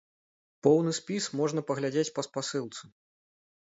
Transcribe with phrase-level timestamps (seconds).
[0.67, 2.83] Поўны спіс можна паглядзець па спасылцы.